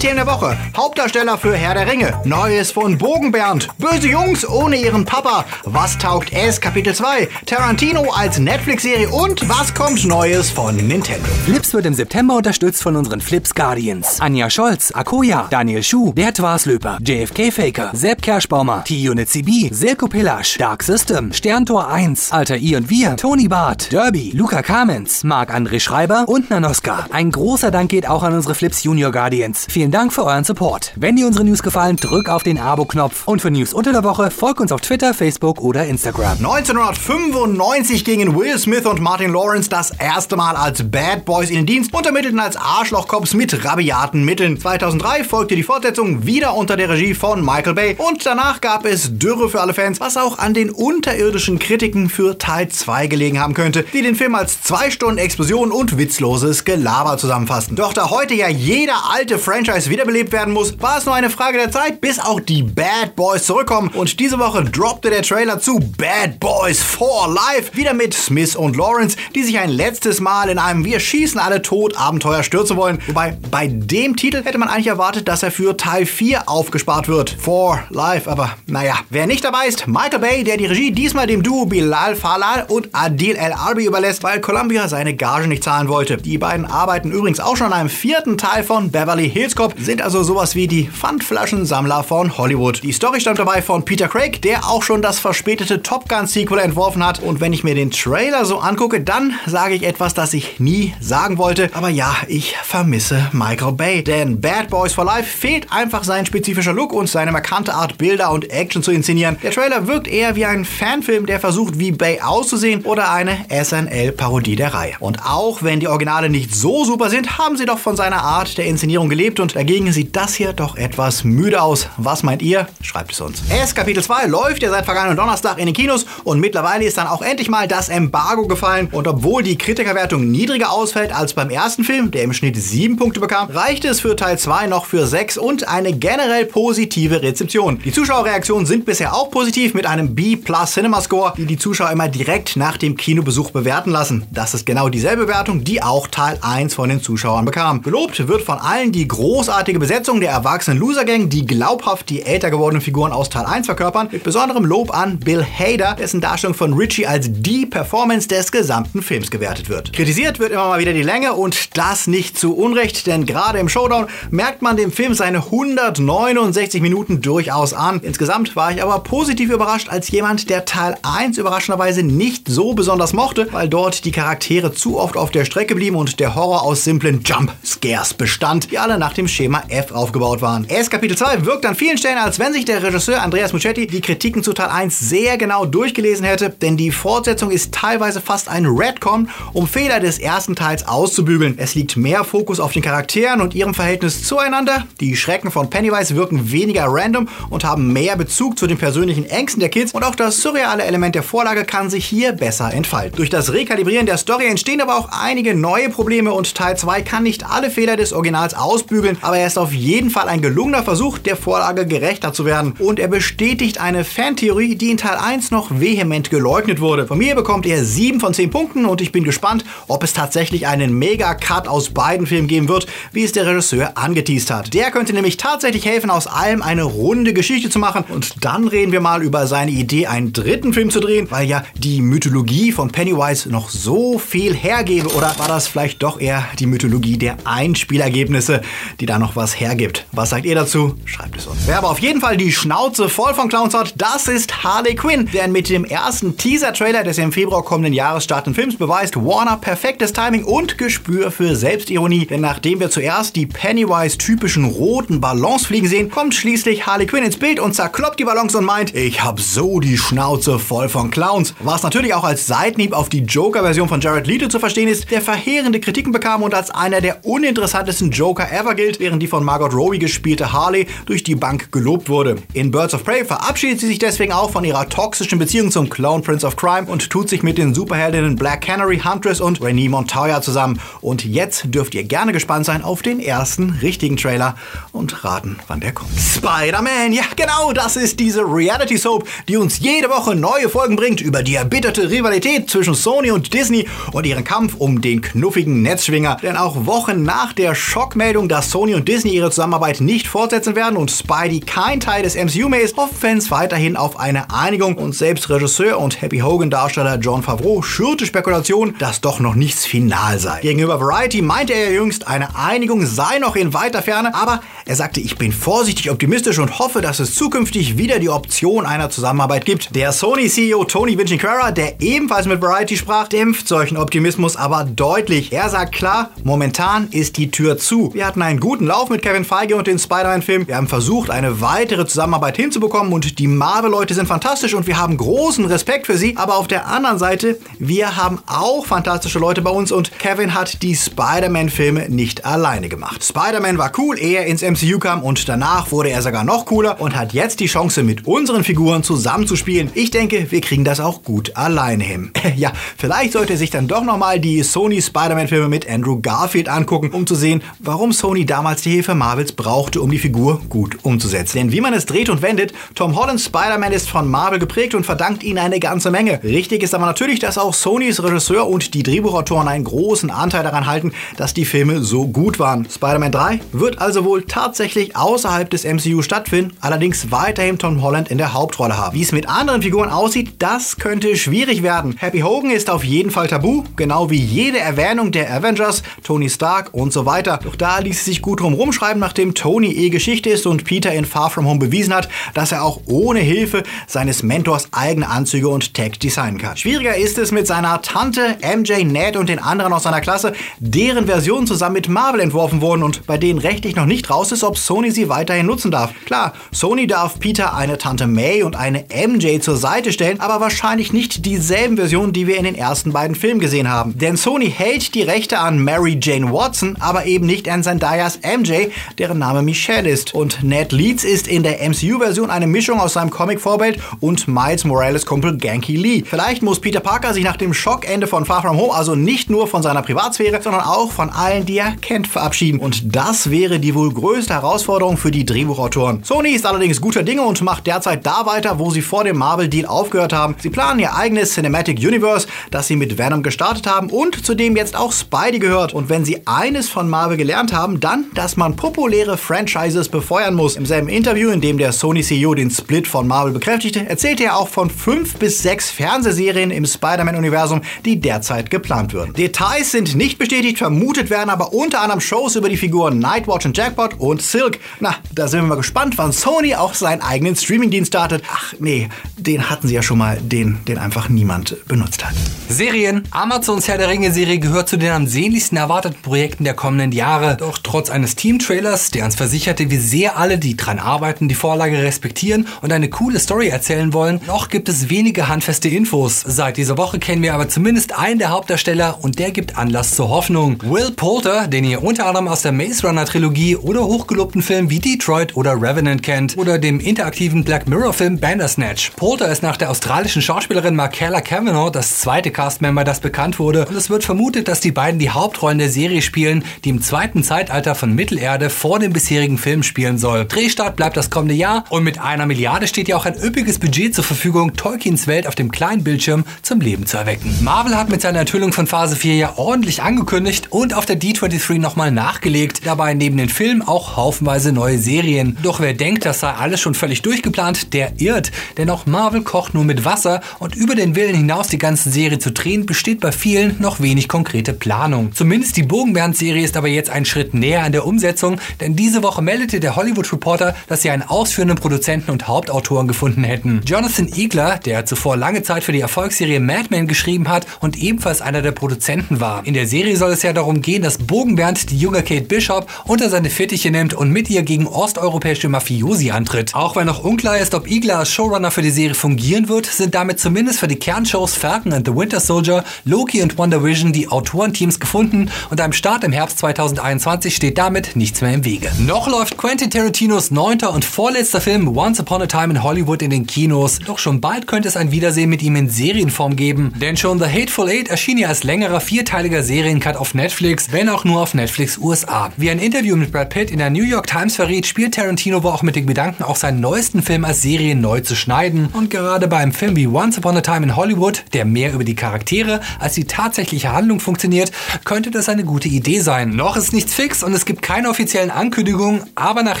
Themen 0.00 0.16
der 0.16 0.26
Woche. 0.26 0.56
Hauptdarsteller 0.74 1.36
für 1.36 1.54
Herr 1.54 1.74
der 1.74 1.86
Ringe. 1.86 2.18
Neues 2.24 2.72
von 2.72 2.96
Bogenbernd. 2.96 3.68
Böse 3.76 4.08
Jungs 4.08 4.48
ohne 4.48 4.76
ihren 4.76 5.04
Papa. 5.04 5.44
Was 5.64 5.98
taugt 5.98 6.32
es? 6.32 6.58
Kapitel 6.58 6.94
2. 6.94 7.28
Tarantino 7.44 8.10
als 8.10 8.38
Netflix-Serie 8.38 9.10
und 9.10 9.46
was 9.46 9.74
kommt 9.74 10.06
Neues 10.06 10.48
von 10.48 10.74
Nintendo? 10.74 11.28
Flips 11.44 11.74
wird 11.74 11.84
im 11.84 11.92
September 11.92 12.36
unterstützt 12.36 12.82
von 12.82 12.96
unseren 12.96 13.20
Flips 13.20 13.54
Guardians. 13.54 14.20
Anja 14.20 14.48
Scholz, 14.48 14.90
Akoya, 14.94 15.48
Daniel 15.50 15.82
Schuh, 15.82 16.14
Der 16.14 16.32
Twaslöper, 16.32 16.96
JFK 17.04 17.52
Faker, 17.52 17.90
Sepp 17.92 18.22
Kerschbaumer, 18.22 18.84
T-Unit 18.84 19.28
CB, 19.28 19.68
Silko 19.70 20.08
Pillasch, 20.08 20.56
Dark 20.56 20.82
System, 20.82 21.34
Sterntor 21.34 21.88
1, 21.88 22.32
Alter 22.32 22.56
I 22.56 22.76
und 22.76 22.88
Wir, 22.88 23.16
Tony 23.16 23.48
Barth, 23.48 23.92
Derby, 23.92 24.32
Luca 24.34 24.62
Kamens, 24.62 25.24
Marc-André 25.24 25.78
Schreiber 25.78 26.24
und 26.26 26.48
Nanoska. 26.48 27.06
Ein 27.12 27.30
großer 27.30 27.70
Dank 27.70 27.90
geht 27.90 28.08
auch 28.08 28.22
an 28.22 28.32
unsere 28.32 28.54
Flips 28.54 28.82
Junior 28.82 29.12
Guardians. 29.12 29.66
Vielen 29.68 29.89
Dank 29.90 30.12
für 30.12 30.24
euren 30.24 30.44
Support. 30.44 30.92
Wenn 30.96 31.16
dir 31.16 31.26
unsere 31.26 31.44
News 31.44 31.62
gefallen, 31.62 31.96
drück 31.96 32.28
auf 32.28 32.42
den 32.42 32.58
Abo-Knopf. 32.58 33.26
Und 33.26 33.40
für 33.40 33.50
News 33.50 33.72
unter 33.72 33.92
der 33.92 34.04
Woche 34.04 34.30
folg 34.30 34.60
uns 34.60 34.72
auf 34.72 34.80
Twitter, 34.80 35.14
Facebook 35.14 35.60
oder 35.60 35.86
Instagram. 35.86 36.38
1995 36.38 38.04
gingen 38.04 38.38
Will 38.38 38.58
Smith 38.58 38.86
und 38.86 39.00
Martin 39.00 39.32
Lawrence 39.32 39.68
das 39.68 39.90
erste 39.90 40.36
Mal 40.36 40.54
als 40.54 40.90
Bad 40.90 41.24
Boys 41.24 41.50
in 41.50 41.56
den 41.56 41.66
Dienst 41.66 41.92
und 41.92 42.06
ermittelten 42.06 42.38
als 42.40 42.56
Arschlochcops 42.56 43.34
mit 43.34 43.64
rabiaten 43.64 44.24
Mitteln. 44.24 44.60
2003 44.60 45.24
folgte 45.24 45.56
die 45.56 45.62
Fortsetzung 45.62 46.26
wieder 46.26 46.54
unter 46.54 46.76
der 46.76 46.88
Regie 46.90 47.14
von 47.14 47.44
Michael 47.44 47.74
Bay 47.74 47.96
und 47.98 48.24
danach 48.24 48.60
gab 48.60 48.84
es 48.84 49.18
Dürre 49.18 49.48
für 49.48 49.60
alle 49.60 49.74
Fans, 49.74 50.00
was 50.00 50.16
auch 50.16 50.38
an 50.38 50.54
den 50.54 50.70
unterirdischen 50.70 51.58
Kritiken 51.58 52.08
für 52.08 52.38
Teil 52.38 52.68
2 52.68 53.06
gelegen 53.06 53.40
haben 53.40 53.54
könnte, 53.54 53.84
die 53.92 54.02
den 54.02 54.14
Film 54.14 54.34
als 54.34 54.62
zwei 54.62 54.90
Stunden 54.90 55.18
Explosion 55.18 55.72
und 55.72 55.98
witzloses 55.98 56.64
Gelaber 56.64 57.18
zusammenfassten. 57.18 57.76
Doch 57.76 57.92
da 57.92 58.10
heute 58.10 58.34
ja 58.34 58.48
jeder 58.48 59.10
alte 59.10 59.38
Franchise 59.38 59.79
wiederbelebt 59.88 60.32
werden 60.32 60.52
muss, 60.52 60.80
war 60.80 60.98
es 60.98 61.06
nur 61.06 61.14
eine 61.14 61.30
Frage 61.30 61.58
der 61.58 61.70
Zeit, 61.70 62.00
bis 62.00 62.18
auch 62.18 62.40
die 62.40 62.62
Bad 62.62 63.16
Boys 63.16 63.44
zurückkommen. 63.44 63.90
Und 63.94 64.20
diese 64.20 64.38
Woche 64.38 64.64
droppte 64.64 65.10
der 65.10 65.22
Trailer 65.22 65.60
zu 65.60 65.78
Bad 65.78 66.40
Boys 66.40 66.82
4 66.82 67.06
Live, 67.28 67.76
wieder 67.76 67.94
mit 67.94 68.12
Smith 68.12 68.56
und 68.56 68.76
Lawrence, 68.76 69.16
die 69.34 69.44
sich 69.44 69.58
ein 69.58 69.70
letztes 69.70 70.20
Mal 70.20 70.48
in 70.48 70.58
einem 70.58 70.84
Wir 70.84 71.00
schießen 71.00 71.40
alle 71.40 71.62
tot 71.62 71.96
Abenteuer 71.96 72.42
stürzen 72.42 72.76
wollen. 72.76 72.98
Wobei 73.06 73.36
bei 73.50 73.68
dem 73.68 74.16
Titel 74.16 74.42
hätte 74.44 74.58
man 74.58 74.68
eigentlich 74.68 74.88
erwartet, 74.88 75.28
dass 75.28 75.42
er 75.42 75.50
für 75.50 75.76
Teil 75.76 76.04
4 76.04 76.48
aufgespart 76.48 77.08
wird. 77.08 77.36
4 77.40 77.84
Live, 77.90 78.28
aber 78.28 78.56
naja. 78.66 78.94
Wer 79.08 79.26
nicht 79.26 79.44
dabei 79.44 79.66
ist, 79.66 79.86
Michael 79.86 80.18
Bay, 80.18 80.44
der 80.44 80.56
die 80.56 80.66
Regie 80.66 80.90
diesmal 80.92 81.26
dem 81.26 81.42
Duo 81.42 81.66
Bilal 81.66 82.16
Falal 82.16 82.66
und 82.68 82.88
Adil 82.92 83.36
El 83.36 83.52
Arbi 83.52 83.84
überlässt, 83.84 84.22
weil 84.22 84.40
Columbia 84.40 84.88
seine 84.88 85.14
Gage 85.14 85.48
nicht 85.48 85.64
zahlen 85.64 85.88
wollte. 85.88 86.16
Die 86.16 86.38
beiden 86.38 86.66
arbeiten 86.66 87.12
übrigens 87.12 87.40
auch 87.40 87.56
schon 87.56 87.68
an 87.68 87.72
einem 87.72 87.88
vierten 87.88 88.38
Teil 88.38 88.64
von 88.64 88.90
Beverly 88.90 89.30
Hills 89.30 89.54
Cop, 89.54 89.69
sind 89.78 90.02
also 90.02 90.22
sowas 90.22 90.54
wie 90.54 90.66
die 90.66 90.88
Pfandflaschensammler 90.88 92.02
von 92.02 92.36
Hollywood. 92.36 92.82
Die 92.82 92.92
Story 92.92 93.20
stammt 93.20 93.38
dabei 93.38 93.62
von 93.62 93.84
Peter 93.84 94.08
Craig, 94.08 94.42
der 94.42 94.66
auch 94.66 94.82
schon 94.82 95.02
das 95.02 95.18
verspätete 95.18 95.82
Top 95.82 96.08
Gun 96.08 96.26
Sequel 96.26 96.58
entworfen 96.58 97.04
hat. 97.04 97.20
Und 97.20 97.40
wenn 97.40 97.52
ich 97.52 97.64
mir 97.64 97.74
den 97.74 97.90
Trailer 97.90 98.44
so 98.44 98.58
angucke, 98.58 99.00
dann 99.00 99.34
sage 99.46 99.74
ich 99.74 99.82
etwas, 99.82 100.14
das 100.14 100.34
ich 100.34 100.60
nie 100.60 100.94
sagen 101.00 101.38
wollte. 101.38 101.70
Aber 101.74 101.88
ja, 101.88 102.14
ich 102.28 102.56
vermisse 102.62 103.28
Michael 103.32 103.72
Bay. 103.72 104.02
Denn 104.02 104.40
Bad 104.40 104.70
Boys 104.70 104.92
for 104.92 105.04
Life 105.04 105.36
fehlt 105.38 105.72
einfach 105.72 106.04
sein 106.04 106.26
spezifischer 106.26 106.72
Look 106.72 106.92
und 106.92 107.08
seine 107.08 107.32
markante 107.32 107.74
Art, 107.74 107.98
Bilder 107.98 108.30
und 108.30 108.50
Action 108.50 108.82
zu 108.82 108.92
inszenieren. 108.92 109.36
Der 109.42 109.50
Trailer 109.50 109.86
wirkt 109.86 110.08
eher 110.08 110.36
wie 110.36 110.46
ein 110.46 110.64
Fanfilm, 110.64 111.26
der 111.26 111.40
versucht, 111.40 111.78
wie 111.78 111.92
Bay 111.92 112.20
auszusehen 112.20 112.84
oder 112.84 113.10
eine 113.10 113.38
SNL-Parodie 113.48 114.56
der 114.56 114.74
Reihe. 114.74 114.94
Und 115.00 115.24
auch 115.24 115.62
wenn 115.62 115.80
die 115.80 115.88
Originale 115.88 116.30
nicht 116.30 116.54
so 116.54 116.84
super 116.84 117.10
sind, 117.10 117.38
haben 117.38 117.56
sie 117.56 117.66
doch 117.66 117.78
von 117.78 117.96
seiner 117.96 118.22
Art 118.22 118.58
der 118.58 118.66
Inszenierung 118.66 119.08
gelebt 119.08 119.40
und 119.40 119.49
dagegen 119.54 119.92
sieht 119.92 120.16
das 120.16 120.34
hier 120.34 120.52
doch 120.52 120.76
etwas 120.76 121.24
müde 121.24 121.62
aus. 121.62 121.88
Was 121.96 122.22
meint 122.22 122.42
ihr? 122.42 122.68
Schreibt 122.82 123.12
es 123.12 123.20
uns. 123.20 123.42
S 123.48 123.74
Kapitel 123.74 124.02
2 124.02 124.26
läuft 124.26 124.62
ja 124.62 124.70
seit 124.70 124.84
vergangenen 124.84 125.16
Donnerstag 125.16 125.58
in 125.58 125.66
den 125.66 125.74
Kinos 125.74 126.06
und 126.24 126.40
mittlerweile 126.40 126.84
ist 126.84 126.96
dann 126.96 127.06
auch 127.06 127.22
endlich 127.22 127.48
mal 127.48 127.68
das 127.68 127.88
Embargo 127.88 128.46
gefallen. 128.46 128.88
Und 128.92 129.06
obwohl 129.06 129.42
die 129.42 129.58
Kritikerwertung 129.58 130.30
niedriger 130.30 130.70
ausfällt 130.70 131.12
als 131.14 131.34
beim 131.34 131.50
ersten 131.50 131.84
Film, 131.84 132.10
der 132.10 132.22
im 132.22 132.32
Schnitt 132.32 132.56
7 132.56 132.96
Punkte 132.96 133.20
bekam, 133.20 133.48
reichte 133.50 133.88
es 133.88 134.00
für 134.00 134.16
Teil 134.16 134.38
2 134.38 134.66
noch 134.66 134.86
für 134.86 135.06
6 135.06 135.38
und 135.38 135.68
eine 135.68 135.92
generell 135.92 136.46
positive 136.46 137.22
Rezeption. 137.22 137.80
Die 137.84 137.92
Zuschauerreaktionen 137.92 138.66
sind 138.66 138.84
bisher 138.84 139.14
auch 139.14 139.30
positiv 139.30 139.74
mit 139.74 139.86
einem 139.86 140.14
B-Plus 140.14 140.72
Cinema 140.72 141.00
Score, 141.00 141.32
die 141.36 141.46
die 141.46 141.58
Zuschauer 141.58 141.90
immer 141.90 142.08
direkt 142.08 142.56
nach 142.56 142.76
dem 142.76 142.96
Kinobesuch 142.96 143.50
bewerten 143.50 143.90
lassen. 143.90 144.26
Das 144.30 144.54
ist 144.54 144.66
genau 144.66 144.88
dieselbe 144.88 145.28
Wertung, 145.28 145.64
die 145.64 145.82
auch 145.82 146.06
Teil 146.06 146.38
1 146.40 146.74
von 146.74 146.88
den 146.88 147.02
Zuschauern 147.02 147.44
bekam. 147.44 147.82
Gelobt 147.82 148.28
wird 148.28 148.42
von 148.42 148.58
allen 148.58 148.92
die 148.92 149.08
großartige 149.40 149.78
Besetzung 149.78 150.20
der 150.20 150.32
erwachsenen 150.32 150.78
Loser 150.78 151.06
Gang, 151.06 151.30
die 151.30 151.46
glaubhaft 151.46 152.10
die 152.10 152.20
älter 152.20 152.50
gewordenen 152.50 152.82
Figuren 152.82 153.10
aus 153.10 153.30
Teil 153.30 153.46
1 153.46 153.64
verkörpern, 153.64 154.10
mit 154.12 154.22
besonderem 154.22 154.66
Lob 154.66 154.94
an 154.94 155.18
Bill 155.18 155.42
Hader, 155.42 155.96
dessen 155.98 156.20
Darstellung 156.20 156.52
von 156.52 156.74
Richie 156.74 157.06
als 157.06 157.30
die 157.32 157.64
Performance 157.64 158.28
des 158.28 158.52
gesamten 158.52 159.00
Films 159.00 159.30
gewertet 159.30 159.70
wird. 159.70 159.94
Kritisiert 159.94 160.40
wird 160.40 160.52
immer 160.52 160.68
mal 160.68 160.78
wieder 160.78 160.92
die 160.92 161.00
Länge 161.00 161.32
und 161.32 161.78
das 161.78 162.06
nicht 162.06 162.38
zu 162.38 162.54
Unrecht, 162.54 163.06
denn 163.06 163.24
gerade 163.24 163.58
im 163.58 163.70
Showdown 163.70 164.08
merkt 164.30 164.60
man 164.60 164.76
dem 164.76 164.92
Film 164.92 165.14
seine 165.14 165.38
169 165.38 166.82
Minuten 166.82 167.22
durchaus 167.22 167.72
an. 167.72 168.00
Insgesamt 168.00 168.56
war 168.56 168.72
ich 168.72 168.82
aber 168.82 168.98
positiv 168.98 169.50
überrascht 169.50 169.88
als 169.88 170.10
jemand, 170.10 170.50
der 170.50 170.66
Teil 170.66 170.98
1 171.02 171.38
überraschenderweise 171.38 172.02
nicht 172.02 172.46
so 172.46 172.74
besonders 172.74 173.14
mochte, 173.14 173.48
weil 173.52 173.70
dort 173.70 174.04
die 174.04 174.12
Charaktere 174.12 174.74
zu 174.74 175.00
oft 175.00 175.16
auf 175.16 175.30
der 175.30 175.46
Strecke 175.46 175.74
blieben 175.74 175.96
und 175.96 176.20
der 176.20 176.34
Horror 176.34 176.62
aus 176.62 176.84
simplen 176.84 177.22
Jump 177.24 177.54
Scares 177.64 178.12
bestand, 178.12 178.70
die 178.70 178.78
alle 178.78 178.98
nach 178.98 179.14
dem 179.14 179.29
Schema 179.30 179.62
F 179.68 179.92
aufgebaut 179.92 180.42
waren. 180.42 180.66
Erst 180.68 180.90
Kapitel 180.90 181.16
2 181.16 181.44
wirkt 181.44 181.66
an 181.66 181.74
vielen 181.74 181.98
Stellen, 181.98 182.18
als 182.18 182.38
wenn 182.38 182.52
sich 182.52 182.64
der 182.64 182.82
Regisseur 182.82 183.22
Andreas 183.22 183.52
Muschetti 183.52 183.86
die 183.86 184.00
Kritiken 184.00 184.42
zu 184.42 184.52
Teil 184.52 184.68
1 184.68 184.98
sehr 184.98 185.38
genau 185.38 185.64
durchgelesen 185.64 186.24
hätte, 186.24 186.50
denn 186.50 186.76
die 186.76 186.90
Fortsetzung 186.90 187.50
ist 187.50 187.72
teilweise 187.72 188.20
fast 188.20 188.48
ein 188.48 188.66
Redcon, 188.66 189.28
um 189.52 189.66
Fehler 189.66 190.00
des 190.00 190.18
ersten 190.18 190.56
Teils 190.56 190.86
auszubügeln. 190.86 191.54
Es 191.58 191.74
liegt 191.74 191.96
mehr 191.96 192.24
Fokus 192.24 192.60
auf 192.60 192.72
den 192.72 192.82
Charakteren 192.82 193.40
und 193.40 193.54
ihrem 193.54 193.74
Verhältnis 193.74 194.24
zueinander. 194.24 194.86
Die 195.00 195.16
Schrecken 195.16 195.50
von 195.50 195.70
Pennywise 195.70 196.16
wirken 196.16 196.52
weniger 196.52 196.86
random 196.88 197.28
und 197.48 197.64
haben 197.64 197.92
mehr 197.92 198.16
Bezug 198.16 198.58
zu 198.58 198.66
den 198.66 198.78
persönlichen 198.78 199.24
Ängsten 199.24 199.60
der 199.60 199.68
Kids 199.68 199.92
und 199.92 200.04
auch 200.04 200.14
das 200.14 200.40
surreale 200.40 200.82
Element 200.82 201.14
der 201.14 201.22
Vorlage 201.22 201.64
kann 201.64 201.90
sich 201.90 202.04
hier 202.04 202.32
besser 202.32 202.72
entfalten. 202.72 203.16
Durch 203.16 203.30
das 203.30 203.52
Rekalibrieren 203.52 204.06
der 204.06 204.18
Story 204.18 204.46
entstehen 204.46 204.80
aber 204.80 204.98
auch 204.98 205.08
einige 205.10 205.54
neue 205.54 205.88
Probleme 205.90 206.32
und 206.32 206.54
Teil 206.54 206.76
2 206.76 207.02
kann 207.02 207.22
nicht 207.22 207.46
alle 207.46 207.70
Fehler 207.70 207.96
des 207.96 208.12
Originals 208.12 208.54
ausbügeln, 208.54 209.18
aber 209.20 209.38
er 209.38 209.46
ist 209.46 209.58
auf 209.58 209.72
jeden 209.72 210.10
Fall 210.10 210.28
ein 210.28 210.42
gelungener 210.42 210.82
Versuch, 210.82 211.18
der 211.18 211.36
Vorlage 211.36 211.86
gerechter 211.86 212.32
zu 212.32 212.44
werden. 212.44 212.74
Und 212.78 212.98
er 212.98 213.08
bestätigt 213.08 213.80
eine 213.80 214.04
Fantheorie, 214.04 214.76
die 214.76 214.90
in 214.90 214.96
Teil 214.96 215.16
1 215.16 215.50
noch 215.50 215.80
vehement 215.80 216.30
geleugnet 216.30 216.80
wurde. 216.80 217.06
Von 217.06 217.18
mir 217.18 217.34
bekommt 217.34 217.66
er 217.66 217.84
7 217.84 218.20
von 218.20 218.34
10 218.34 218.50
Punkten 218.50 218.84
und 218.84 219.00
ich 219.00 219.12
bin 219.12 219.24
gespannt, 219.24 219.64
ob 219.88 220.02
es 220.02 220.12
tatsächlich 220.12 220.66
einen 220.66 220.98
Mega-Cut 220.98 221.68
aus 221.68 221.90
beiden 221.90 222.26
Filmen 222.26 222.48
geben 222.48 222.68
wird, 222.68 222.86
wie 223.12 223.24
es 223.24 223.32
der 223.32 223.46
Regisseur 223.46 223.96
angeteased 223.96 224.50
hat. 224.50 224.74
Der 224.74 224.90
könnte 224.90 225.12
nämlich 225.12 225.36
tatsächlich 225.36 225.84
helfen, 225.84 226.10
aus 226.10 226.26
allem 226.26 226.62
eine 226.62 226.84
runde 226.84 227.32
Geschichte 227.32 227.70
zu 227.70 227.78
machen. 227.78 228.04
Und 228.08 228.44
dann 228.44 228.68
reden 228.68 228.92
wir 228.92 229.00
mal 229.00 229.22
über 229.22 229.46
seine 229.46 229.70
Idee, 229.70 230.06
einen 230.06 230.32
dritten 230.32 230.72
Film 230.72 230.90
zu 230.90 231.00
drehen, 231.00 231.30
weil 231.30 231.48
ja 231.48 231.64
die 231.76 232.00
Mythologie 232.00 232.72
von 232.72 232.90
Pennywise 232.90 233.48
noch 233.50 233.70
so 233.70 234.18
viel 234.18 234.54
hergebe. 234.54 235.08
Oder 235.14 235.34
war 235.38 235.48
das 235.48 235.66
vielleicht 235.66 236.02
doch 236.02 236.20
eher 236.20 236.44
die 236.58 236.66
Mythologie 236.66 237.18
der 237.18 237.36
Einspielergebnisse, 237.44 238.62
die 239.00 239.06
da 239.10 239.18
noch 239.18 239.34
was 239.34 239.58
hergibt? 239.58 240.06
Was 240.12 240.30
sagt 240.30 240.46
ihr 240.46 240.54
dazu? 240.54 240.94
Schreibt 241.04 241.36
es 241.36 241.46
uns. 241.46 241.66
Wer 241.66 241.78
aber 241.78 241.90
auf 241.90 241.98
jeden 241.98 242.20
Fall 242.20 242.36
die 242.36 242.52
Schnauze 242.52 243.08
voll 243.08 243.34
von 243.34 243.48
Clowns 243.48 243.74
hat, 243.74 243.94
das 243.96 244.28
ist 244.28 244.62
Harley 244.62 244.94
Quinn. 244.94 245.28
Denn 245.34 245.50
mit 245.50 245.68
dem 245.68 245.84
ersten 245.84 246.36
Teaser-Trailer 246.36 247.02
des 247.02 247.18
im 247.18 247.32
Februar 247.32 247.64
kommenden 247.64 247.92
Jahres 247.92 248.22
startenden 248.22 248.54
Films 248.54 248.76
beweist 248.76 249.16
Warner 249.16 249.56
perfektes 249.56 250.12
Timing 250.12 250.44
und 250.44 250.78
Gespür 250.78 251.32
für 251.32 251.56
Selbstironie. 251.56 252.26
Denn 252.26 252.40
nachdem 252.40 252.78
wir 252.78 252.88
zuerst 252.88 253.34
die 253.34 253.46
Pennywise-typischen 253.46 254.64
roten 254.64 255.20
Ballons 255.20 255.66
fliegen 255.66 255.88
sehen, 255.88 256.08
kommt 256.08 256.34
schließlich 256.34 256.86
Harley 256.86 257.06
Quinn 257.06 257.24
ins 257.24 257.36
Bild 257.36 257.58
und 257.58 257.74
zerkloppt 257.74 258.20
die 258.20 258.24
Ballons 258.24 258.54
und 258.54 258.64
meint, 258.64 258.94
ich 258.94 259.24
hab 259.24 259.40
so 259.40 259.80
die 259.80 259.98
Schnauze 259.98 260.60
voll 260.60 260.88
von 260.88 261.10
Clowns. 261.10 261.54
Was 261.58 261.82
natürlich 261.82 262.14
auch 262.14 262.24
als 262.24 262.46
Seitenhieb 262.46 262.92
auf 262.92 263.08
die 263.08 263.24
Joker-Version 263.24 263.88
von 263.88 264.00
Jared 264.00 264.28
Leto 264.28 264.46
zu 264.46 264.60
verstehen 264.60 264.86
ist, 264.86 265.10
der 265.10 265.20
verheerende 265.20 265.80
Kritiken 265.80 266.12
bekam 266.12 266.44
und 266.44 266.54
als 266.54 266.70
einer 266.70 267.00
der 267.00 267.24
uninteressantesten 267.26 268.12
Joker 268.12 268.52
ever 268.52 268.76
gilt, 268.76 268.99
während 269.00 269.22
die 269.22 269.26
von 269.26 269.44
Margot 269.44 269.72
Robbie 269.72 269.98
gespielte 269.98 270.52
Harley 270.52 270.86
durch 271.06 271.24
die 271.24 271.34
Bank 271.34 271.72
gelobt 271.72 272.08
wurde. 272.08 272.36
In 272.52 272.70
Birds 272.70 272.94
of 272.94 273.04
Prey 273.04 273.24
verabschiedet 273.24 273.80
sie 273.80 273.86
sich 273.86 273.98
deswegen 273.98 274.32
auch 274.32 274.50
von 274.50 274.62
ihrer 274.64 274.88
toxischen 274.88 275.38
Beziehung 275.38 275.70
zum 275.70 275.88
Clone 275.88 276.22
Prince 276.22 276.46
of 276.46 276.56
Crime 276.56 276.86
und 276.86 277.10
tut 277.10 277.28
sich 277.28 277.42
mit 277.42 277.58
den 277.58 277.74
Superheldinnen 277.74 278.36
Black 278.36 278.60
Canary, 278.60 278.98
Huntress 278.98 279.40
und 279.40 279.60
Renee 279.62 279.88
Montoya 279.88 280.42
zusammen. 280.42 280.78
Und 281.00 281.24
jetzt 281.24 281.64
dürft 281.74 281.94
ihr 281.94 282.04
gerne 282.04 282.32
gespannt 282.32 282.66
sein 282.66 282.84
auf 282.84 283.02
den 283.02 283.20
ersten 283.20 283.70
richtigen 283.82 284.16
Trailer 284.16 284.54
und 284.92 285.24
raten, 285.24 285.56
wann 285.66 285.80
der 285.80 285.92
kommt. 285.92 286.10
Spider-Man, 286.18 287.12
ja 287.12 287.24
genau, 287.36 287.72
das 287.72 287.96
ist 287.96 288.20
diese 288.20 288.42
Reality 288.42 288.98
Soap, 288.98 289.26
die 289.48 289.56
uns 289.56 289.78
jede 289.78 290.10
Woche 290.10 290.34
neue 290.34 290.68
Folgen 290.68 290.96
bringt 290.96 291.20
über 291.20 291.42
die 291.42 291.54
erbitterte 291.54 292.10
Rivalität 292.10 292.68
zwischen 292.68 292.94
Sony 292.94 293.30
und 293.30 293.54
Disney 293.54 293.88
und 294.12 294.26
ihren 294.26 294.44
Kampf 294.44 294.74
um 294.76 295.00
den 295.00 295.22
knuffigen 295.22 295.82
Netzschwinger. 295.82 296.36
Denn 296.42 296.56
auch 296.56 296.86
Wochen 296.86 297.22
nach 297.22 297.52
der 297.52 297.74
Schockmeldung, 297.74 298.48
dass 298.48 298.70
Sony 298.70 298.89
und 298.94 299.08
Disney 299.08 299.32
ihre 299.32 299.50
Zusammenarbeit 299.50 300.00
nicht 300.00 300.26
fortsetzen 300.26 300.76
werden 300.76 300.96
und 300.96 301.10
Spidey 301.10 301.60
kein 301.60 302.00
Teil 302.00 302.22
des 302.22 302.34
MCU 302.34 302.68
mehr 302.68 302.80
ist, 302.80 302.96
hoffen 302.96 303.16
Fans 303.16 303.50
weiterhin 303.50 303.96
auf 303.96 304.18
eine 304.18 304.50
Einigung 304.50 304.96
und 304.96 305.14
selbst 305.14 305.50
Regisseur 305.50 305.98
und 305.98 306.22
Happy 306.22 306.38
Hogan 306.38 306.70
Darsteller 306.70 307.18
John 307.18 307.42
Favreau 307.42 307.82
schürte 307.82 308.26
Spekulation, 308.26 308.94
dass 308.98 309.20
doch 309.20 309.40
noch 309.40 309.54
nichts 309.54 309.86
final 309.86 310.38
sei. 310.38 310.60
Gegenüber 310.60 311.00
Variety 311.00 311.42
meinte 311.42 311.74
er 311.74 311.92
jüngst, 311.92 312.28
eine 312.28 312.56
Einigung 312.56 313.04
sei 313.06 313.38
noch 313.38 313.56
in 313.56 313.74
weiter 313.74 314.02
Ferne, 314.02 314.34
aber 314.34 314.60
er 314.86 314.96
sagte, 314.96 315.20
ich 315.20 315.36
bin 315.36 315.52
vorsichtig 315.52 316.10
optimistisch 316.10 316.58
und 316.58 316.78
hoffe, 316.78 317.00
dass 317.00 317.20
es 317.20 317.34
zukünftig 317.34 317.98
wieder 317.98 318.18
die 318.18 318.30
Option 318.30 318.86
einer 318.86 319.10
Zusammenarbeit 319.10 319.64
gibt. 319.64 319.94
Der 319.94 320.12
Sony-CEO 320.12 320.84
Tony 320.84 321.16
Vinciquerra, 321.16 321.70
der 321.70 322.00
ebenfalls 322.00 322.46
mit 322.46 322.60
Variety 322.60 322.96
sprach, 322.96 323.28
dämpft 323.28 323.68
solchen 323.68 323.96
Optimismus 323.96 324.56
aber 324.56 324.84
deutlich. 324.84 325.52
Er 325.52 325.68
sagt 325.68 325.92
klar, 325.92 326.30
momentan 326.42 327.08
ist 327.10 327.36
die 327.36 327.50
Tür 327.50 327.78
zu. 327.78 328.12
Wir 328.14 328.26
hatten 328.26 328.42
einen 328.42 328.60
guten 328.60 328.79
Lauf 328.86 329.10
mit 329.10 329.22
Kevin 329.22 329.44
Feige 329.44 329.76
und 329.76 329.86
den 329.86 329.98
Spider-Man-Film. 329.98 330.66
Wir 330.66 330.76
haben 330.76 330.88
versucht, 330.88 331.30
eine 331.30 331.60
weitere 331.60 332.06
Zusammenarbeit 332.06 332.56
hinzubekommen 332.56 333.12
und 333.12 333.38
die 333.38 333.46
Marvel-Leute 333.46 334.14
sind 334.14 334.26
fantastisch 334.26 334.74
und 334.74 334.86
wir 334.86 334.98
haben 334.98 335.16
großen 335.16 335.64
Respekt 335.64 336.06
für 336.06 336.16
sie. 336.16 336.36
Aber 336.36 336.56
auf 336.56 336.68
der 336.68 336.86
anderen 336.86 337.18
Seite, 337.18 337.58
wir 337.78 338.16
haben 338.16 338.40
auch 338.46 338.86
fantastische 338.86 339.38
Leute 339.38 339.62
bei 339.62 339.70
uns 339.70 339.92
und 339.92 340.18
Kevin 340.18 340.54
hat 340.54 340.82
die 340.82 340.94
Spider-Man-Filme 340.94 342.08
nicht 342.08 342.44
alleine 342.44 342.88
gemacht. 342.88 343.24
Spider-Man 343.24 343.78
war 343.78 343.92
cool, 343.98 344.18
ehe 344.18 344.38
er 344.38 344.46
ins 344.46 344.62
MCU 344.62 344.98
kam 344.98 345.22
und 345.22 345.48
danach 345.48 345.90
wurde 345.90 346.10
er 346.10 346.22
sogar 346.22 346.44
noch 346.44 346.66
cooler 346.66 347.00
und 347.00 347.16
hat 347.16 347.32
jetzt 347.32 347.60
die 347.60 347.66
Chance, 347.66 348.02
mit 348.02 348.26
unseren 348.26 348.64
Figuren 348.64 349.02
zusammenzuspielen. 349.02 349.90
Ich 349.94 350.10
denke, 350.10 350.50
wir 350.50 350.60
kriegen 350.60 350.84
das 350.84 351.00
auch 351.00 351.22
gut 351.22 351.56
alleine 351.56 352.04
hin. 352.04 352.32
ja, 352.56 352.72
vielleicht 352.96 353.32
sollte 353.32 353.54
er 353.54 353.58
sich 353.58 353.70
dann 353.70 353.88
doch 353.88 354.04
nochmal 354.04 354.40
die 354.40 354.62
Sony 354.62 355.00
Spider-Man-Filme 355.00 355.68
mit 355.68 355.88
Andrew 355.88 356.20
Garfield 356.20 356.68
angucken, 356.68 357.10
um 357.10 357.26
zu 357.26 357.34
sehen, 357.34 357.62
warum 357.78 358.12
Sony 358.12 358.44
damals 358.60 358.82
die 358.82 358.90
Hilfe 358.90 359.14
Marvels 359.14 359.52
brauchte, 359.52 360.02
um 360.02 360.10
die 360.10 360.18
Figur 360.18 360.60
gut 360.68 360.98
umzusetzen. 361.02 361.56
Denn 361.56 361.72
wie 361.72 361.80
man 361.80 361.94
es 361.94 362.04
dreht 362.04 362.28
und 362.28 362.42
wendet, 362.42 362.74
Tom 362.94 363.16
Hollands 363.16 363.46
Spider-Man 363.46 363.90
ist 363.90 364.10
von 364.10 364.30
Marvel 364.30 364.58
geprägt 364.58 364.94
und 364.94 365.06
verdankt 365.06 365.42
ihnen 365.42 365.56
eine 365.56 365.80
ganze 365.80 366.10
Menge. 366.10 366.42
Richtig 366.44 366.82
ist 366.82 366.94
aber 366.94 367.06
natürlich, 367.06 367.38
dass 367.38 367.56
auch 367.56 367.72
Sonys 367.72 368.22
Regisseur 368.22 368.68
und 368.68 368.92
die 368.92 369.02
Drehbuchautoren 369.02 369.66
einen 369.66 369.84
großen 369.84 370.30
Anteil 370.30 370.62
daran 370.62 370.84
halten, 370.84 371.12
dass 371.38 371.54
die 371.54 371.64
Filme 371.64 372.02
so 372.02 372.28
gut 372.28 372.58
waren. 372.58 372.86
Spider-Man 372.86 373.32
3 373.32 373.60
wird 373.72 373.98
also 373.98 374.26
wohl 374.26 374.42
tatsächlich 374.42 375.16
außerhalb 375.16 375.70
des 375.70 375.84
MCU 375.84 376.20
stattfinden, 376.20 376.76
allerdings 376.82 377.30
weiterhin 377.30 377.78
Tom 377.78 378.02
Holland 378.02 378.28
in 378.30 378.36
der 378.36 378.52
Hauptrolle 378.52 378.98
haben. 378.98 379.16
Wie 379.16 379.22
es 379.22 379.32
mit 379.32 379.48
anderen 379.48 379.80
Figuren 379.80 380.10
aussieht, 380.10 380.56
das 380.58 380.98
könnte 380.98 381.34
schwierig 381.34 381.82
werden. 381.82 382.14
Happy 382.18 382.40
Hogan 382.40 382.72
ist 382.72 382.90
auf 382.90 383.04
jeden 383.04 383.30
Fall 383.30 383.46
tabu, 383.46 383.84
genau 383.96 384.28
wie 384.28 384.36
jede 384.36 384.80
Erwähnung 384.80 385.32
der 385.32 385.50
Avengers, 385.50 386.02
Tony 386.22 386.50
Stark 386.50 386.92
und 386.92 387.14
so 387.14 387.24
weiter. 387.24 387.58
Doch 387.64 387.74
da 387.74 388.00
ließ 388.00 388.18
es 388.18 388.26
sich 388.26 388.42
gut 388.42 388.49
drum 388.56 388.74
rumschreiben, 388.74 389.20
nachdem 389.20 389.54
Tony 389.54 389.92
eh 389.92 390.10
Geschichte 390.10 390.50
ist 390.50 390.66
und 390.66 390.84
Peter 390.84 391.12
in 391.12 391.24
Far 391.24 391.50
From 391.50 391.66
Home 391.66 391.78
bewiesen 391.78 392.14
hat, 392.14 392.28
dass 392.54 392.72
er 392.72 392.82
auch 392.82 393.00
ohne 393.06 393.40
Hilfe 393.40 393.82
seines 394.06 394.42
Mentors 394.42 394.88
eigene 394.92 395.28
Anzüge 395.28 395.68
und 395.68 395.94
Tag 395.94 396.18
designen 396.20 396.58
kann. 396.58 396.76
Schwieriger 396.76 397.16
ist 397.16 397.38
es 397.38 397.52
mit 397.52 397.66
seiner 397.66 398.02
Tante 398.02 398.56
MJ 398.62 399.04
Ned 399.04 399.36
und 399.36 399.48
den 399.48 399.58
anderen 399.58 399.92
aus 399.92 400.04
seiner 400.04 400.20
Klasse, 400.20 400.52
deren 400.78 401.26
Versionen 401.26 401.66
zusammen 401.66 401.94
mit 401.94 402.08
Marvel 402.08 402.40
entworfen 402.40 402.80
wurden 402.80 403.02
und 403.02 403.26
bei 403.26 403.38
denen 403.38 403.58
rechtlich 403.58 403.96
noch 403.96 404.06
nicht 404.06 404.30
raus 404.30 404.52
ist, 404.52 404.64
ob 404.64 404.78
Sony 404.78 405.10
sie 405.10 405.28
weiterhin 405.28 405.66
nutzen 405.66 405.90
darf. 405.90 406.12
Klar, 406.26 406.54
Sony 406.72 407.06
darf 407.06 407.38
Peter 407.38 407.74
eine 407.74 407.98
Tante 407.98 408.26
May 408.26 408.62
und 408.62 408.76
eine 408.76 409.04
MJ 409.26 409.60
zur 409.60 409.76
Seite 409.76 410.12
stellen, 410.12 410.40
aber 410.40 410.60
wahrscheinlich 410.60 411.12
nicht 411.12 411.44
dieselben 411.46 411.96
Versionen, 411.96 412.32
die 412.32 412.46
wir 412.46 412.56
in 412.56 412.64
den 412.64 412.74
ersten 412.74 413.12
beiden 413.12 413.36
Filmen 413.36 413.60
gesehen 413.60 413.88
haben. 413.88 414.18
Denn 414.18 414.36
Sony 414.36 414.70
hält 414.70 415.14
die 415.14 415.22
Rechte 415.22 415.58
an 415.58 415.82
Mary 415.82 416.18
Jane 416.20 416.52
Watson, 416.52 416.96
aber 417.00 417.26
eben 417.26 417.46
nicht 417.46 417.68
an 417.68 417.82
Zendayas 417.82 418.36
MJ, 418.42 418.88
deren 419.18 419.38
Name 419.38 419.62
Michelle 419.62 420.08
ist. 420.08 420.34
Und 420.34 420.62
Ned 420.62 420.92
Leeds 420.92 421.24
ist 421.24 421.48
in 421.48 421.62
der 421.62 421.80
MCU-Version 421.88 422.50
eine 422.50 422.66
Mischung 422.66 423.00
aus 423.00 423.14
seinem 423.14 423.30
Comic-Vorbild 423.30 423.98
und 424.20 424.48
Miles 424.48 424.84
Morales 424.84 425.26
Kumpel 425.26 425.56
Genki 425.56 425.96
Lee. 425.96 426.22
Vielleicht 426.24 426.62
muss 426.62 426.80
Peter 426.80 427.00
Parker 427.00 427.34
sich 427.34 427.44
nach 427.44 427.56
dem 427.56 427.74
Schockende 427.74 428.26
von 428.26 428.44
Far 428.44 428.62
From 428.62 428.76
Home 428.76 428.94
also 428.94 429.14
nicht 429.14 429.50
nur 429.50 429.66
von 429.66 429.82
seiner 429.82 430.02
Privatsphäre, 430.02 430.60
sondern 430.62 430.82
auch 430.82 431.12
von 431.12 431.30
allen, 431.30 431.66
die 431.66 431.78
er 431.78 431.96
kennt, 431.96 432.26
verabschieden. 432.26 432.80
Und 432.80 433.14
das 433.14 433.50
wäre 433.50 433.78
die 433.80 433.94
wohl 433.94 434.12
größte 434.12 434.54
Herausforderung 434.54 435.16
für 435.16 435.30
die 435.30 435.44
Drehbuchautoren. 435.44 436.24
Sony 436.24 436.50
ist 436.50 436.66
allerdings 436.66 437.00
guter 437.00 437.22
Dinge 437.22 437.42
und 437.42 437.62
macht 437.62 437.86
derzeit 437.86 438.24
da 438.26 438.46
weiter, 438.46 438.78
wo 438.78 438.90
sie 438.90 439.02
vor 439.02 439.24
dem 439.24 439.38
Marvel-Deal 439.38 439.86
aufgehört 439.86 440.32
haben. 440.32 440.56
Sie 440.58 440.70
planen 440.70 441.00
ihr 441.00 441.14
eigenes 441.14 441.54
Cinematic 441.54 441.98
Universe, 441.98 442.46
das 442.70 442.86
sie 442.86 442.96
mit 442.96 443.18
Venom 443.18 443.42
gestartet 443.42 443.86
haben 443.86 444.10
und 444.10 444.44
zu 444.44 444.54
dem 444.54 444.76
jetzt 444.76 444.96
auch 444.96 445.12
Spidey 445.12 445.58
gehört. 445.58 445.94
Und 445.94 446.08
wenn 446.08 446.24
sie 446.24 446.46
eines 446.46 446.88
von 446.88 447.08
Marvel 447.08 447.36
gelernt 447.36 447.72
haben, 447.72 448.00
dann, 448.00 448.26
dass 448.34 448.56
man 448.56 448.76
populäre 448.76 449.36
Franchises 449.36 450.08
befeuern 450.08 450.54
muss. 450.54 450.76
Im 450.76 450.86
selben 450.86 451.08
Interview, 451.08 451.50
in 451.50 451.60
dem 451.60 451.78
der 451.78 451.92
Sony-CEO 451.92 452.54
den 452.54 452.70
Split 452.70 453.08
von 453.08 453.26
Marvel 453.26 453.52
bekräftigte, 453.52 454.08
erzählte 454.08 454.44
er 454.44 454.56
auch 454.56 454.68
von 454.68 454.90
fünf 454.90 455.36
bis 455.36 455.62
sechs 455.62 455.90
Fernsehserien 455.90 456.70
im 456.70 456.86
Spider-Man-Universum, 456.86 457.82
die 458.04 458.20
derzeit 458.20 458.70
geplant 458.70 459.12
würden. 459.12 459.34
Details 459.34 459.90
sind 459.92 460.14
nicht 460.14 460.38
bestätigt, 460.38 460.78
vermutet 460.78 461.30
werden 461.30 461.50
aber 461.50 461.72
unter 461.72 462.00
anderem 462.00 462.20
Shows 462.20 462.56
über 462.56 462.68
die 462.68 462.76
Figuren 462.76 463.18
Nightwatch 463.18 463.66
und 463.66 463.76
Jackpot 463.76 464.14
und 464.18 464.42
Silk. 464.42 464.78
Na, 465.00 465.16
da 465.34 465.48
sind 465.48 465.60
wir 465.60 465.68
mal 465.68 465.74
gespannt, 465.76 466.16
wann 466.16 466.32
Sony 466.32 466.74
auch 466.74 466.94
seinen 466.94 467.22
eigenen 467.22 467.56
Streamingdienst 467.56 468.08
startet. 468.08 468.42
Ach 468.52 468.74
nee, 468.78 469.08
den 469.36 469.70
hatten 469.70 469.88
sie 469.88 469.94
ja 469.94 470.02
schon 470.02 470.18
mal, 470.18 470.38
den, 470.40 470.78
den 470.86 470.98
einfach 470.98 471.28
niemand 471.28 471.76
benutzt 471.86 472.24
hat. 472.24 472.34
Serien. 472.68 473.24
Amazons 473.30 473.88
Herr 473.88 473.98
der 473.98 474.08
Ringe-Serie 474.08 474.58
gehört 474.58 474.88
zu 474.88 474.96
den 474.96 475.10
am 475.10 475.26
sehnlichsten 475.26 475.76
erwarteten 475.76 476.20
Projekten 476.22 476.64
der 476.64 476.74
kommenden 476.74 477.12
Jahre. 477.12 477.56
Doch 477.56 477.78
trotz 477.82 478.10
eines 478.20 478.36
Team-Trailers, 478.36 479.10
der 479.12 479.24
uns 479.24 479.34
versicherte, 479.34 479.90
wie 479.90 479.96
sehr 479.96 480.36
alle, 480.36 480.58
die 480.58 480.76
dran 480.76 480.98
arbeiten, 480.98 481.48
die 481.48 481.54
Vorlage 481.54 482.02
respektieren 482.02 482.66
und 482.82 482.92
eine 482.92 483.08
coole 483.08 483.40
Story 483.40 483.68
erzählen 483.68 484.12
wollen, 484.12 484.42
noch 484.46 484.68
gibt 484.68 484.90
es 484.90 485.08
wenige 485.08 485.48
handfeste 485.48 485.88
Infos. 485.88 486.44
Seit 486.46 486.76
dieser 486.76 486.98
Woche 486.98 487.18
kennen 487.18 487.42
wir 487.42 487.54
aber 487.54 487.70
zumindest 487.70 488.18
einen 488.18 488.38
der 488.38 488.50
Hauptdarsteller 488.50 489.20
und 489.22 489.38
der 489.38 489.52
gibt 489.52 489.78
Anlass 489.78 490.16
zur 490.16 490.28
Hoffnung. 490.28 490.82
Will 490.82 491.12
Poulter, 491.12 491.66
den 491.66 491.84
ihr 491.84 492.02
unter 492.02 492.26
anderem 492.26 492.48
aus 492.48 492.60
der 492.60 492.72
Maze 492.72 493.06
Runner 493.06 493.24
Trilogie 493.24 493.74
oder 493.74 494.04
hochgelobten 494.04 494.60
Filmen 494.60 494.90
wie 494.90 494.98
Detroit 494.98 495.56
oder 495.56 495.80
Revenant 495.80 496.22
kennt 496.22 496.58
oder 496.58 496.78
dem 496.78 497.00
interaktiven 497.00 497.64
Black 497.64 497.88
Mirror 497.88 498.12
Film 498.12 498.38
Bandersnatch. 498.38 499.12
Poulter 499.16 499.50
ist 499.50 499.62
nach 499.62 499.78
der 499.78 499.88
australischen 499.88 500.42
Schauspielerin 500.42 500.94
Markella 500.94 501.40
Cavanaugh 501.40 501.90
das 501.90 502.18
zweite 502.18 502.50
Castmember, 502.50 503.04
das 503.04 503.20
bekannt 503.20 503.58
wurde 503.58 503.86
und 503.86 503.96
es 503.96 504.10
wird 504.10 504.24
vermutet, 504.24 504.68
dass 504.68 504.80
die 504.80 504.92
beiden 504.92 505.18
die 505.18 505.30
Hauptrollen 505.30 505.78
der 505.78 505.88
Serie 505.88 506.20
spielen, 506.20 506.64
die 506.84 506.90
im 506.90 507.00
zweiten 507.00 507.42
Zeitalter 507.42 507.94
von 507.94 508.09
Mittelerde 508.14 508.70
vor 508.70 508.98
dem 508.98 509.12
bisherigen 509.12 509.58
Film 509.58 509.82
spielen 509.82 510.18
soll. 510.18 510.44
Drehstart 510.44 510.96
bleibt 510.96 511.16
das 511.16 511.30
kommende 511.30 511.54
Jahr 511.54 511.84
und 511.90 512.04
mit 512.04 512.20
einer 512.20 512.46
Milliarde 512.46 512.86
steht 512.86 513.08
ja 513.08 513.16
auch 513.16 513.26
ein 513.26 513.40
üppiges 513.40 513.78
Budget 513.78 514.14
zur 514.14 514.24
Verfügung, 514.24 514.74
Tolkiens 514.74 515.26
Welt 515.26 515.46
auf 515.46 515.54
dem 515.54 515.70
kleinen 515.70 516.04
Bildschirm 516.04 516.44
zum 516.62 516.80
Leben 516.80 517.06
zu 517.06 517.16
erwecken. 517.16 517.54
Marvel 517.62 517.96
hat 517.96 518.10
mit 518.10 518.20
seiner 518.20 518.40
Enthüllung 518.40 518.72
von 518.72 518.86
Phase 518.86 519.16
4 519.16 519.36
ja 519.36 519.52
ordentlich 519.56 520.02
angekündigt 520.02 520.68
und 520.70 520.94
auf 520.94 521.06
der 521.06 521.20
D23 521.20 521.78
nochmal 521.78 522.10
nachgelegt, 522.10 522.86
dabei 522.86 523.14
neben 523.14 523.36
den 523.36 523.48
Filmen 523.48 523.82
auch 523.82 524.16
haufenweise 524.16 524.72
neue 524.72 524.98
Serien. 524.98 525.56
Doch 525.62 525.80
wer 525.80 525.94
denkt, 525.94 526.24
das 526.24 526.40
sei 526.40 526.50
alles 526.50 526.80
schon 526.80 526.94
völlig 526.94 527.22
durchgeplant, 527.22 527.92
der 527.92 528.20
irrt, 528.20 528.50
denn 528.76 528.90
auch 528.90 529.06
Marvel 529.06 529.42
kocht 529.42 529.74
nur 529.74 529.84
mit 529.84 530.04
Wasser 530.04 530.40
und 530.58 530.74
über 530.76 530.94
den 530.94 531.14
Willen 531.16 531.34
hinaus 531.34 531.68
die 531.68 531.78
ganze 531.78 532.10
Serie 532.10 532.38
zu 532.38 532.52
drehen, 532.52 532.86
besteht 532.86 533.20
bei 533.20 533.32
vielen 533.32 533.76
noch 533.80 534.00
wenig 534.00 534.28
konkrete 534.28 534.72
Planung. 534.72 535.32
Zumindest 535.32 535.76
die 535.76 535.82
Bogenbernd-Serie 535.82 536.64
ist 536.64 536.76
aber 536.76 536.88
jetzt 536.88 537.10
einen 537.10 537.26
Schritt 537.26 537.54
näher 537.54 537.84
an 537.84 537.92
der 537.92 537.99
Umsetzung, 538.04 538.60
denn 538.80 538.96
diese 538.96 539.22
Woche 539.22 539.42
meldete 539.42 539.80
der 539.80 539.96
Hollywood 539.96 540.32
Reporter, 540.32 540.74
dass 540.88 541.02
sie 541.02 541.10
einen 541.10 541.22
ausführenden 541.22 541.78
Produzenten 541.78 542.30
und 542.30 542.48
Hauptautoren 542.48 543.08
gefunden 543.08 543.44
hätten. 543.44 543.82
Jonathan 543.84 544.28
Igler, 544.28 544.78
der 544.78 545.06
zuvor 545.06 545.36
lange 545.36 545.62
Zeit 545.62 545.84
für 545.84 545.92
die 545.92 546.00
Erfolgsserie 546.00 546.60
Mad 546.60 546.88
Men 546.90 547.06
geschrieben 547.06 547.48
hat 547.48 547.66
und 547.80 547.96
ebenfalls 547.98 548.40
einer 548.40 548.62
der 548.62 548.72
Produzenten 548.72 549.40
war. 549.40 549.66
In 549.66 549.74
der 549.74 549.86
Serie 549.86 550.16
soll 550.16 550.32
es 550.32 550.42
ja 550.42 550.52
darum 550.52 550.82
gehen, 550.82 551.02
dass 551.02 551.18
Bogenbernd 551.18 551.90
die 551.90 551.98
junge 551.98 552.22
Kate 552.22 552.42
Bishop 552.42 552.88
unter 553.06 553.28
seine 553.28 553.50
Fittiche 553.50 553.90
nimmt 553.90 554.14
und 554.14 554.30
mit 554.30 554.50
ihr 554.50 554.62
gegen 554.62 554.86
osteuropäische 554.86 555.68
Mafiosi 555.68 556.30
antritt. 556.30 556.74
Auch 556.74 556.96
wenn 556.96 557.06
noch 557.06 557.22
unklar 557.24 557.58
ist, 557.58 557.74
ob 557.74 557.90
Igla 557.90 558.20
als 558.20 558.30
Showrunner 558.30 558.70
für 558.70 558.82
die 558.82 558.90
Serie 558.90 559.14
fungieren 559.14 559.68
wird, 559.68 559.86
sind 559.86 560.14
damit 560.14 560.40
zumindest 560.40 560.80
für 560.80 560.88
die 560.88 560.96
Kernshows 560.96 561.54
Falcon 561.54 561.92
and 561.92 562.06
the 562.06 562.14
Winter 562.14 562.40
Soldier, 562.40 562.84
Loki 563.04 563.42
und 563.42 563.58
Wonder 563.58 563.84
Vision 563.84 564.12
die 564.12 564.28
Autorenteams 564.28 565.00
gefunden 565.00 565.50
und 565.70 565.80
einem 565.80 565.92
Start 565.92 566.24
im 566.24 566.32
Herbst 566.32 566.58
2021 566.58 567.54
steht 567.54 567.78
damit 567.78 567.89
nichts 568.14 568.40
mehr 568.40 568.54
im 568.54 568.64
Wege. 568.64 568.90
Noch 568.98 569.28
läuft 569.28 569.56
Quentin 569.56 569.90
Tarantinos 569.90 570.50
neunter 570.50 570.92
und 570.92 571.04
vorletzter 571.04 571.60
Film 571.60 571.96
Once 571.96 572.20
Upon 572.20 572.42
a 572.42 572.46
Time 572.46 572.74
in 572.74 572.82
Hollywood 572.82 573.22
in 573.22 573.30
den 573.30 573.46
Kinos, 573.46 573.98
doch 573.98 574.18
schon 574.18 574.40
bald 574.40 574.66
könnte 574.66 574.88
es 574.88 574.96
ein 574.96 575.10
Wiedersehen 575.10 575.50
mit 575.50 575.62
ihm 575.62 575.76
in 575.76 575.88
Serienform 575.88 576.56
geben, 576.56 576.92
denn 577.00 577.16
schon 577.16 577.38
The 577.38 577.46
Hateful 577.46 577.88
Eight 577.88 578.08
erschien 578.08 578.38
ja 578.38 578.48
als 578.48 578.64
längerer 578.64 579.00
vierteiliger 579.00 579.62
Seriencut 579.62 580.16
auf 580.16 580.34
Netflix, 580.34 580.92
wenn 580.92 581.08
auch 581.08 581.24
nur 581.24 581.40
auf 581.40 581.54
Netflix 581.54 581.98
USA. 581.98 582.52
Wie 582.56 582.70
ein 582.70 582.78
Interview 582.78 583.16
mit 583.16 583.32
Brad 583.32 583.50
Pitt 583.50 583.70
in 583.70 583.78
der 583.78 583.90
New 583.90 584.04
York 584.04 584.26
Times 584.26 584.56
verriet, 584.56 584.86
spielt 584.86 585.14
Tarantino 585.14 585.62
wohl 585.62 585.72
auch 585.72 585.82
mit 585.82 585.96
dem 585.96 586.06
Gedanken, 586.06 586.42
auch 586.42 586.56
seinen 586.56 586.80
neuesten 586.80 587.22
Film 587.22 587.44
als 587.44 587.62
Serie 587.62 587.96
neu 587.96 588.20
zu 588.20 588.36
schneiden. 588.36 588.88
Und 588.92 589.10
gerade 589.10 589.48
bei 589.48 589.58
einem 589.58 589.72
Film 589.72 589.96
wie 589.96 590.06
Once 590.06 590.38
Upon 590.38 590.56
a 590.56 590.60
Time 590.60 590.84
in 590.86 590.96
Hollywood, 590.96 591.44
der 591.52 591.64
mehr 591.64 591.92
über 591.92 592.04
die 592.04 592.14
Charaktere 592.14 592.80
als 592.98 593.14
die 593.14 593.24
tatsächliche 593.24 593.92
Handlung 593.92 594.20
funktioniert, 594.20 594.72
könnte 595.04 595.30
das 595.30 595.48
eine 595.48 595.64
gute 595.64 595.88
Idee 595.88 596.20
sein. 596.20 596.50
Noch 596.50 596.76
ist 596.76 596.92
nichts 596.92 597.14
fix 597.14 597.42
und 597.42 597.52
es 597.52 597.64
gibt 597.70 597.82
keine 597.82 598.10
offiziellen 598.10 598.50
Ankündigungen, 598.50 599.22
aber 599.36 599.62
nach 599.62 599.80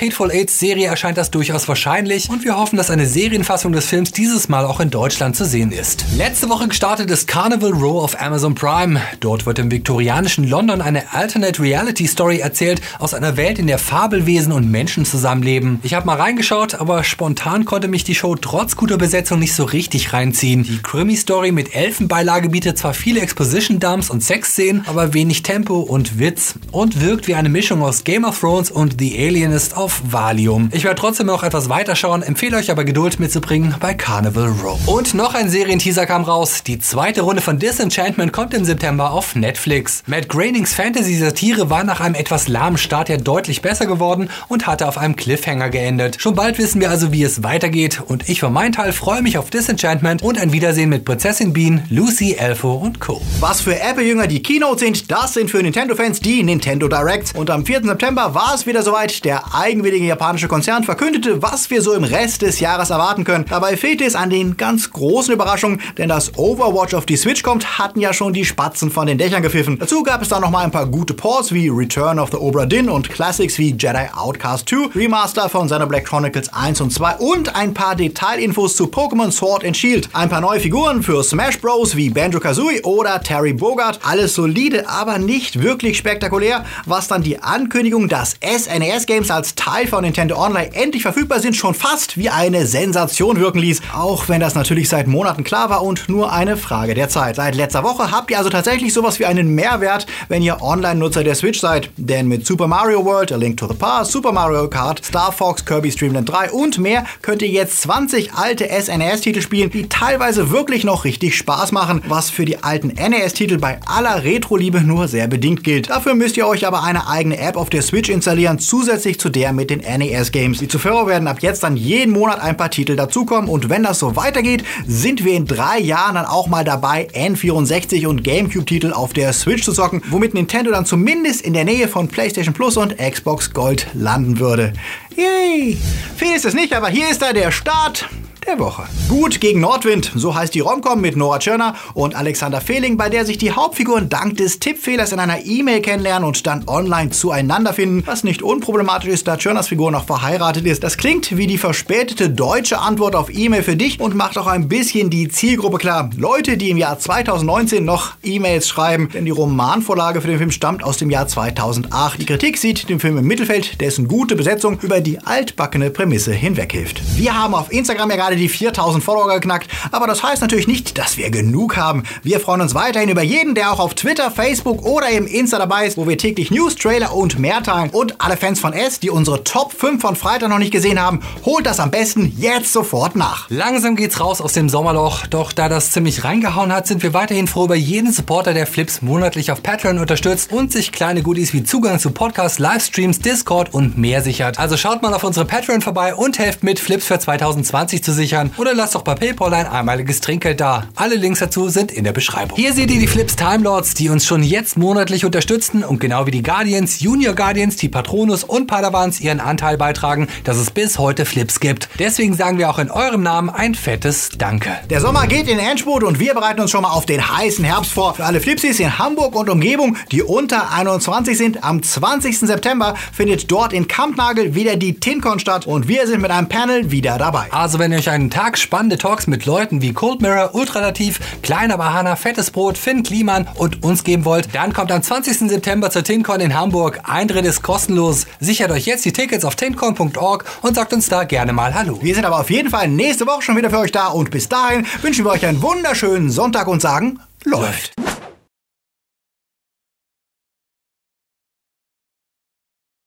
Hateful 0.00 0.30
Eights 0.30 0.60
Serie 0.60 0.86
erscheint 0.86 1.18
das 1.18 1.32
durchaus 1.32 1.66
wahrscheinlich 1.66 2.30
und 2.30 2.44
wir 2.44 2.56
hoffen, 2.56 2.76
dass 2.76 2.88
eine 2.88 3.04
Serienfassung 3.04 3.72
des 3.72 3.86
Films 3.86 4.12
dieses 4.12 4.48
Mal 4.48 4.64
auch 4.64 4.78
in 4.78 4.90
Deutschland 4.90 5.34
zu 5.34 5.44
sehen 5.44 5.72
ist. 5.72 6.04
Letzte 6.16 6.48
Woche 6.48 6.68
gestartet 6.68 7.10
ist 7.10 7.26
Carnival 7.26 7.72
Row 7.72 8.00
auf 8.00 8.22
Amazon 8.22 8.54
Prime. 8.54 9.02
Dort 9.18 9.44
wird 9.44 9.58
im 9.58 9.72
viktorianischen 9.72 10.48
London 10.48 10.80
eine 10.80 11.12
Alternate 11.12 11.60
Reality 11.60 12.06
Story 12.06 12.38
erzählt 12.38 12.80
aus 13.00 13.12
einer 13.12 13.36
Welt, 13.36 13.58
in 13.58 13.66
der 13.66 13.80
Fabelwesen 13.80 14.52
und 14.52 14.70
Menschen 14.70 15.04
zusammenleben. 15.04 15.80
Ich 15.82 15.94
habe 15.94 16.06
mal 16.06 16.16
reingeschaut, 16.16 16.76
aber 16.76 17.02
spontan 17.02 17.64
konnte 17.64 17.88
mich 17.88 18.04
die 18.04 18.14
Show 18.14 18.36
trotz 18.36 18.76
guter 18.76 18.98
Besetzung 18.98 19.40
nicht 19.40 19.56
so 19.56 19.64
richtig 19.64 20.12
reinziehen. 20.12 20.62
Die 20.62 20.80
Krimi-Story 20.80 21.50
mit 21.50 21.74
Elfenbeilage 21.74 22.50
bietet 22.50 22.78
zwar 22.78 22.94
viele 22.94 23.20
Exposition-Dumps 23.20 24.10
und 24.10 24.22
Sexszenen, 24.22 24.84
aber 24.86 25.12
wenig 25.12 25.42
Tempo 25.42 25.80
und 25.80 26.20
Witz 26.20 26.54
und 26.70 27.00
wirkt 27.00 27.26
wie 27.26 27.34
eine 27.34 27.48
Mischung 27.48 27.79
aus 27.82 28.04
Game 28.04 28.24
of 28.24 28.38
Thrones 28.38 28.70
und 28.70 28.96
The 28.98 29.16
Alienist 29.18 29.76
auf 29.76 30.02
Valium. 30.04 30.68
Ich 30.72 30.84
werde 30.84 31.00
trotzdem 31.00 31.26
noch 31.26 31.42
etwas 31.42 31.68
weiterschauen, 31.68 32.22
empfehle 32.22 32.56
euch 32.56 32.70
aber 32.70 32.84
Geduld 32.84 33.20
mitzubringen 33.20 33.74
bei 33.80 33.94
Carnival 33.94 34.48
Row. 34.62 34.78
Und 34.86 35.14
noch 35.14 35.34
ein 35.34 35.48
Serienteaser 35.48 36.06
kam 36.06 36.24
raus. 36.24 36.62
Die 36.64 36.78
zweite 36.78 37.22
Runde 37.22 37.42
von 37.42 37.58
Disenchantment 37.58 38.32
kommt 38.32 38.54
im 38.54 38.64
September 38.64 39.10
auf 39.12 39.34
Netflix. 39.34 40.02
Matt 40.06 40.28
Groenings 40.28 40.74
Fantasy-Satire 40.74 41.70
war 41.70 41.84
nach 41.84 42.00
einem 42.00 42.14
etwas 42.14 42.48
lahmen 42.48 42.78
Start 42.78 43.08
ja 43.08 43.16
deutlich 43.16 43.62
besser 43.62 43.86
geworden 43.86 44.30
und 44.48 44.66
hatte 44.66 44.88
auf 44.88 44.98
einem 44.98 45.16
Cliffhanger 45.16 45.70
geendet. 45.70 46.20
Schon 46.20 46.34
bald 46.34 46.58
wissen 46.58 46.80
wir 46.80 46.90
also, 46.90 47.12
wie 47.12 47.22
es 47.22 47.42
weitergeht 47.42 48.02
und 48.06 48.28
ich 48.28 48.40
für 48.40 48.50
meinen 48.50 48.72
Teil 48.72 48.92
freue 48.92 49.22
mich 49.22 49.38
auf 49.38 49.50
Disenchantment 49.50 50.22
und 50.22 50.38
ein 50.38 50.52
Wiedersehen 50.52 50.90
mit 50.90 51.04
Prinzessin 51.04 51.52
Bean, 51.52 51.84
Lucy, 51.90 52.34
Elfo 52.34 52.74
und 52.74 53.00
Co. 53.00 53.20
Was 53.40 53.60
für 53.60 53.78
Apple-Jünger 53.80 54.26
die 54.26 54.42
Keynote 54.42 54.80
sind, 54.80 55.10
das 55.10 55.34
sind 55.34 55.50
für 55.50 55.62
Nintendo-Fans 55.62 56.20
die 56.20 56.42
Nintendo 56.42 56.88
Directs. 56.88 57.32
Und 57.32 57.50
am 57.50 57.64
4. 57.70 57.84
September 57.84 58.34
war 58.34 58.52
es 58.52 58.66
wieder 58.66 58.82
soweit. 58.82 59.24
Der 59.24 59.54
eigenwillige 59.54 60.04
japanische 60.04 60.48
Konzern 60.48 60.82
verkündete, 60.82 61.40
was 61.40 61.70
wir 61.70 61.82
so 61.82 61.92
im 61.92 62.02
Rest 62.02 62.42
des 62.42 62.58
Jahres 62.58 62.90
erwarten 62.90 63.22
können. 63.22 63.44
Dabei 63.48 63.76
fehlte 63.76 64.04
es 64.04 64.16
an 64.16 64.28
den 64.28 64.56
ganz 64.56 64.90
großen 64.90 65.32
Überraschungen, 65.32 65.80
denn 65.96 66.08
das 66.08 66.36
Overwatch 66.36 66.94
auf 66.94 67.06
die 67.06 67.16
Switch 67.16 67.44
kommt, 67.44 67.78
hatten 67.78 68.00
ja 68.00 68.12
schon 68.12 68.32
die 68.32 68.44
Spatzen 68.44 68.90
von 68.90 69.06
den 69.06 69.18
Dächern 69.18 69.40
gepfiffen. 69.40 69.78
Dazu 69.78 70.02
gab 70.02 70.20
es 70.20 70.28
dann 70.28 70.40
noch 70.40 70.50
mal 70.50 70.64
ein 70.64 70.72
paar 70.72 70.86
gute 70.86 71.14
Ports 71.14 71.54
wie 71.54 71.68
Return 71.68 72.18
of 72.18 72.30
the 72.32 72.38
Obra 72.38 72.66
Dinn 72.66 72.88
und 72.88 73.08
Classics 73.08 73.56
wie 73.56 73.70
Jedi 73.70 74.08
Outcast 74.16 74.68
2, 74.68 74.98
Remaster 74.98 75.48
von 75.48 75.68
Xenoblade 75.68 76.02
Chronicles 76.02 76.52
1 76.52 76.80
und 76.80 76.92
2 76.92 77.18
und 77.18 77.54
ein 77.54 77.72
paar 77.72 77.94
Detailinfos 77.94 78.74
zu 78.74 78.86
Pokémon 78.86 79.30
Sword 79.30 79.64
and 79.64 79.76
Shield. 79.76 80.08
Ein 80.12 80.28
paar 80.28 80.40
neue 80.40 80.58
Figuren 80.58 81.04
für 81.04 81.22
Smash 81.22 81.60
Bros. 81.60 81.94
wie 81.94 82.10
Banjo-Kazooie 82.10 82.82
oder 82.82 83.22
Terry 83.22 83.52
Bogard. 83.52 84.00
Alles 84.02 84.34
solide, 84.34 84.88
aber 84.88 85.18
nicht 85.20 85.62
wirklich 85.62 85.98
spektakulär. 85.98 86.64
Was 86.84 87.06
dann 87.06 87.22
die 87.22 87.38
Ankündigung, 87.60 88.08
dass 88.08 88.36
SNES-Games 88.42 89.30
als 89.30 89.54
Teil 89.54 89.86
von 89.86 90.02
Nintendo 90.02 90.42
Online 90.42 90.74
endlich 90.74 91.02
verfügbar 91.02 91.40
sind, 91.40 91.54
schon 91.54 91.74
fast 91.74 92.16
wie 92.16 92.30
eine 92.30 92.66
Sensation 92.66 93.38
wirken 93.38 93.58
ließ. 93.58 93.82
Auch 93.94 94.30
wenn 94.30 94.40
das 94.40 94.54
natürlich 94.54 94.88
seit 94.88 95.06
Monaten 95.06 95.44
klar 95.44 95.68
war 95.68 95.82
und 95.82 96.08
nur 96.08 96.32
eine 96.32 96.56
Frage 96.56 96.94
der 96.94 97.10
Zeit. 97.10 97.36
Seit 97.36 97.54
letzter 97.54 97.84
Woche 97.84 98.10
habt 98.10 98.30
ihr 98.30 98.38
also 98.38 98.48
tatsächlich 98.48 98.94
sowas 98.94 99.18
wie 99.18 99.26
einen 99.26 99.54
Mehrwert, 99.54 100.06
wenn 100.28 100.40
ihr 100.40 100.62
Online-Nutzer 100.62 101.22
der 101.22 101.34
Switch 101.34 101.60
seid. 101.60 101.90
Denn 101.98 102.28
mit 102.28 102.46
Super 102.46 102.66
Mario 102.66 103.04
World, 103.04 103.30
A 103.30 103.36
Link 103.36 103.58
to 103.58 103.68
the 103.68 103.74
Past, 103.74 104.12
Super 104.12 104.32
Mario 104.32 104.66
Kart, 104.70 105.04
Star 105.04 105.30
Fox, 105.30 105.62
Kirby 105.62 105.92
Streamland 105.92 106.30
3 106.30 106.52
und 106.52 106.78
mehr 106.78 107.04
könnt 107.20 107.42
ihr 107.42 107.48
jetzt 107.48 107.82
20 107.82 108.32
alte 108.32 108.70
SNES-Titel 108.70 109.42
spielen, 109.42 109.68
die 109.68 109.86
teilweise 109.90 110.50
wirklich 110.50 110.84
noch 110.84 111.04
richtig 111.04 111.36
Spaß 111.36 111.72
machen, 111.72 112.00
was 112.08 112.30
für 112.30 112.46
die 112.46 112.62
alten 112.62 112.88
NES-Titel 112.88 113.58
bei 113.58 113.80
aller 113.84 114.24
Retro-Liebe 114.24 114.80
nur 114.80 115.08
sehr 115.08 115.28
bedingt 115.28 115.62
gilt. 115.62 115.90
Dafür 115.90 116.14
müsst 116.14 116.38
ihr 116.38 116.46
euch 116.46 116.66
aber 116.66 116.84
eine 116.84 117.06
eigene 117.06 117.38
App 117.38 117.49
auf 117.56 117.70
der 117.70 117.82
Switch 117.82 118.08
installieren, 118.08 118.58
zusätzlich 118.58 119.18
zu 119.18 119.28
der 119.28 119.52
mit 119.52 119.70
den 119.70 119.80
NES-Games. 119.80 120.58
Die 120.58 120.68
zuvor 120.68 121.06
werden 121.06 121.28
ab 121.28 121.38
jetzt 121.40 121.62
dann 121.62 121.76
jeden 121.76 122.12
Monat 122.12 122.40
ein 122.40 122.56
paar 122.56 122.70
Titel 122.70 122.96
dazukommen 122.96 123.48
und 123.48 123.68
wenn 123.68 123.82
das 123.82 123.98
so 123.98 124.16
weitergeht, 124.16 124.64
sind 124.86 125.24
wir 125.24 125.34
in 125.34 125.46
drei 125.46 125.78
Jahren 125.78 126.14
dann 126.14 126.26
auch 126.26 126.48
mal 126.48 126.64
dabei, 126.64 127.08
N64 127.14 128.06
und 128.06 128.24
GameCube-Titel 128.24 128.92
auf 128.92 129.12
der 129.12 129.32
Switch 129.32 129.64
zu 129.64 129.72
zocken, 129.72 130.02
womit 130.10 130.34
Nintendo 130.34 130.70
dann 130.70 130.86
zumindest 130.86 131.42
in 131.42 131.52
der 131.52 131.64
Nähe 131.64 131.88
von 131.88 132.08
PlayStation 132.08 132.54
Plus 132.54 132.76
und 132.76 132.96
Xbox 132.98 133.52
Gold 133.52 133.86
landen 133.94 134.38
würde. 134.38 134.72
Yay! 135.16 135.76
Viel 136.16 136.34
ist 136.34 136.44
es 136.44 136.54
nicht, 136.54 136.72
aber 136.72 136.88
hier 136.88 137.10
ist 137.10 137.22
da 137.22 137.32
der 137.32 137.50
Start 137.50 138.08
der 138.46 138.58
Woche. 138.58 138.84
Gut 139.08 139.40
gegen 139.40 139.60
Nordwind, 139.60 140.12
so 140.14 140.34
heißt 140.34 140.54
die 140.54 140.60
Romcom 140.60 141.00
mit 141.00 141.16
Nora 141.16 141.38
Tschirner 141.38 141.74
und 141.94 142.14
Alexander 142.14 142.60
Fehling, 142.60 142.96
bei 142.96 143.08
der 143.08 143.24
sich 143.24 143.38
die 143.38 143.52
Hauptfiguren 143.52 144.08
dank 144.08 144.36
des 144.36 144.58
Tippfehlers 144.58 145.12
in 145.12 145.18
einer 145.18 145.44
E-Mail 145.44 145.80
kennenlernen 145.80 146.26
und 146.26 146.46
dann 146.46 146.64
online 146.66 147.10
zueinander 147.10 147.72
finden, 147.72 148.02
was 148.06 148.24
nicht 148.24 148.42
unproblematisch 148.42 149.10
ist, 149.10 149.28
da 149.28 149.36
Tschirners 149.36 149.68
Figur 149.68 149.90
noch 149.90 150.04
verheiratet 150.04 150.66
ist. 150.66 150.82
Das 150.82 150.96
klingt 150.96 151.36
wie 151.36 151.46
die 151.46 151.58
verspätete 151.58 152.30
deutsche 152.30 152.78
Antwort 152.78 153.14
auf 153.14 153.28
E-Mail 153.32 153.62
für 153.62 153.76
dich 153.76 154.00
und 154.00 154.14
macht 154.14 154.38
auch 154.38 154.46
ein 154.46 154.68
bisschen 154.68 155.10
die 155.10 155.28
Zielgruppe 155.28 155.78
klar. 155.78 156.10
Leute, 156.16 156.56
die 156.56 156.70
im 156.70 156.76
Jahr 156.76 156.98
2019 156.98 157.84
noch 157.84 158.12
E-Mails 158.22 158.68
schreiben, 158.68 159.08
denn 159.12 159.24
die 159.24 159.30
Romanvorlage 159.30 160.20
für 160.20 160.28
den 160.28 160.38
Film 160.38 160.50
stammt 160.50 160.82
aus 160.82 160.96
dem 160.96 161.10
Jahr 161.10 161.28
2008. 161.28 162.20
Die 162.20 162.26
Kritik 162.26 162.58
sieht 162.58 162.88
den 162.88 163.00
Film 163.00 163.18
im 163.18 163.26
Mittelfeld, 163.26 163.80
dessen 163.80 164.08
gute 164.08 164.36
Besetzung 164.36 164.78
über 164.80 165.00
die 165.00 165.18
altbackene 165.18 165.90
Prämisse 165.90 166.32
hinweghilft. 166.32 167.00
Wir 167.16 167.36
haben 167.38 167.54
auf 167.54 167.72
Instagram 167.72 168.10
ja 168.10 168.29
gerade 168.30 168.36
die 168.36 168.48
4000 168.48 169.02
Follower 169.02 169.34
geknackt, 169.34 169.68
aber 169.90 170.06
das 170.06 170.22
heißt 170.22 170.40
natürlich 170.40 170.68
nicht, 170.68 170.98
dass 170.98 171.16
wir 171.16 171.30
genug 171.30 171.76
haben. 171.76 172.04
Wir 172.22 172.38
freuen 172.38 172.60
uns 172.60 172.74
weiterhin 172.74 173.08
über 173.08 173.22
jeden, 173.22 173.54
der 173.54 173.72
auch 173.72 173.80
auf 173.80 173.94
Twitter, 173.94 174.30
Facebook 174.30 174.84
oder 174.84 175.10
im 175.10 175.26
Insta 175.26 175.58
dabei 175.58 175.86
ist, 175.86 175.96
wo 175.96 176.06
wir 176.06 176.16
täglich 176.16 176.50
News, 176.50 176.76
Trailer 176.76 177.14
und 177.14 177.38
mehr 177.38 177.62
teilen. 177.62 177.90
Und 177.90 178.20
alle 178.20 178.36
Fans 178.36 178.60
von 178.60 178.72
S, 178.72 179.00
die 179.00 179.10
unsere 179.10 179.42
Top 179.42 179.72
5 179.72 180.00
von 180.00 180.14
Freitag 180.14 180.48
noch 180.48 180.58
nicht 180.58 180.70
gesehen 180.70 181.00
haben, 181.00 181.20
holt 181.44 181.66
das 181.66 181.80
am 181.80 181.90
besten 181.90 182.32
jetzt 182.38 182.72
sofort 182.72 183.16
nach. 183.16 183.50
Langsam 183.50 183.96
geht's 183.96 184.20
raus 184.20 184.40
aus 184.40 184.52
dem 184.52 184.68
Sommerloch, 184.68 185.26
doch 185.26 185.52
da 185.52 185.68
das 185.68 185.90
ziemlich 185.90 186.22
reingehauen 186.22 186.72
hat, 186.72 186.86
sind 186.86 187.02
wir 187.02 187.12
weiterhin 187.12 187.48
froh 187.48 187.64
über 187.64 187.74
jeden 187.74 188.12
Supporter, 188.12 188.54
der 188.54 188.66
Flips 188.66 189.02
monatlich 189.02 189.50
auf 189.50 189.62
Patreon 189.62 189.98
unterstützt 189.98 190.52
und 190.52 190.70
sich 190.70 190.92
kleine 190.92 191.22
Goodies 191.22 191.52
wie 191.52 191.64
Zugang 191.64 191.98
zu 191.98 192.12
Podcasts, 192.12 192.60
Livestreams, 192.60 193.18
Discord 193.18 193.74
und 193.74 193.98
mehr 193.98 194.22
sichert. 194.22 194.58
Also 194.58 194.76
schaut 194.76 195.02
mal 195.02 195.14
auf 195.14 195.24
unsere 195.24 195.46
Patreon 195.46 195.80
vorbei 195.80 196.14
und 196.14 196.38
helft 196.38 196.62
mit, 196.62 196.78
Flips 196.78 197.06
für 197.06 197.18
2020 197.18 198.04
zu 198.04 198.12
sichern 198.20 198.50
oder 198.58 198.74
lasst 198.74 198.94
doch 198.94 199.02
bei 199.02 199.14
PayPal 199.14 199.54
ein 199.54 199.66
einmaliges 199.66 200.20
Trinkgeld 200.20 200.60
da. 200.60 200.84
Alle 200.94 201.16
Links 201.16 201.40
dazu 201.40 201.68
sind 201.70 201.90
in 201.90 202.04
der 202.04 202.12
Beschreibung. 202.12 202.56
Hier 202.58 202.72
seht 202.74 202.90
ihr 202.90 203.00
die 203.00 203.06
Flips 203.06 203.36
Time 203.36 203.64
Lords, 203.64 203.94
die 203.94 204.10
uns 204.10 204.26
schon 204.26 204.42
jetzt 204.42 204.76
monatlich 204.76 205.24
unterstützen 205.24 205.82
und 205.82 206.00
genau 206.00 206.26
wie 206.26 206.30
die 206.30 206.42
Guardians, 206.42 207.00
Junior 207.00 207.34
Guardians, 207.34 207.76
die 207.76 207.88
Patronus 207.88 208.44
und 208.44 208.66
Padawans 208.66 209.20
ihren 209.20 209.40
Anteil 209.40 209.78
beitragen, 209.78 210.28
dass 210.44 210.58
es 210.58 210.70
bis 210.70 210.98
heute 210.98 211.24
Flips 211.24 211.60
gibt. 211.60 211.88
Deswegen 211.98 212.34
sagen 212.34 212.58
wir 212.58 212.68
auch 212.68 212.78
in 212.78 212.90
eurem 212.90 213.22
Namen 213.22 213.48
ein 213.48 213.74
fettes 213.74 214.30
Danke. 214.36 214.70
Der 214.90 215.00
Sommer 215.00 215.26
geht 215.26 215.48
in 215.48 215.58
Endspurt 215.58 216.04
und 216.04 216.20
wir 216.20 216.34
bereiten 216.34 216.60
uns 216.60 216.70
schon 216.70 216.82
mal 216.82 216.90
auf 216.90 217.06
den 217.06 217.36
heißen 217.36 217.64
Herbst 217.64 217.92
vor. 217.92 218.14
Für 218.14 218.24
alle 218.24 218.40
Flipsies 218.40 218.80
in 218.80 218.98
Hamburg 218.98 219.34
und 219.34 219.48
Umgebung, 219.48 219.96
die 220.12 220.22
unter 220.22 220.72
21 220.72 221.38
sind, 221.38 221.64
am 221.64 221.82
20. 221.82 222.38
September 222.40 222.94
findet 223.12 223.50
dort 223.50 223.72
in 223.72 223.88
Kampnagel 223.88 224.54
wieder 224.54 224.76
die 224.76 225.00
TinCon 225.00 225.38
statt 225.38 225.66
und 225.66 225.88
wir 225.88 226.06
sind 226.06 226.20
mit 226.20 226.30
einem 226.30 226.48
Panel 226.48 226.90
wieder 226.90 227.16
dabei. 227.16 227.46
Also 227.50 227.78
wenn 227.78 227.92
ihr 227.92 227.98
euch 227.98 228.09
einen 228.10 228.30
Tag 228.30 228.58
spannende 228.58 228.98
Talks 228.98 229.26
mit 229.26 229.46
Leuten 229.46 229.80
wie 229.80 229.92
Cold 229.92 230.20
Mirror, 230.20 230.54
Ultralativ, 230.54 231.20
Kleiner 231.42 231.78
Bahana, 231.78 232.16
Fettes 232.16 232.50
Brot, 232.50 232.76
Finn 232.76 233.02
Kliman 233.02 233.48
und 233.54 233.82
uns 233.82 234.04
geben 234.04 234.24
wollt, 234.24 234.54
dann 234.54 234.72
kommt 234.72 234.92
am 234.92 235.02
20. 235.02 235.48
September 235.48 235.90
zur 235.90 236.02
TinCon 236.02 236.40
in 236.40 236.54
Hamburg. 236.54 237.00
Eintritt 237.04 237.46
ist 237.46 237.62
kostenlos. 237.62 238.26
Sichert 238.40 238.72
euch 238.72 238.86
jetzt 238.86 239.04
die 239.04 239.12
Tickets 239.12 239.44
auf 239.44 239.54
tincon.org 239.54 240.44
und 240.62 240.74
sagt 240.74 240.92
uns 240.92 241.08
da 241.08 241.24
gerne 241.24 241.52
mal 241.52 241.74
Hallo. 241.74 241.98
Wir 242.02 242.14
sind 242.14 242.24
aber 242.24 242.40
auf 242.40 242.50
jeden 242.50 242.70
Fall 242.70 242.88
nächste 242.88 243.26
Woche 243.26 243.42
schon 243.42 243.56
wieder 243.56 243.70
für 243.70 243.78
euch 243.78 243.92
da 243.92 244.08
und 244.08 244.30
bis 244.30 244.48
dahin 244.48 244.86
wünschen 245.02 245.24
wir 245.24 245.30
euch 245.30 245.46
einen 245.46 245.62
wunderschönen 245.62 246.30
Sonntag 246.30 246.66
und 246.66 246.82
sagen, 246.82 247.20
läuft. 247.44 247.92